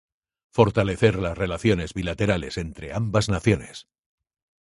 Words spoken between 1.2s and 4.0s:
relaciones bilaterales entre ambas naciones.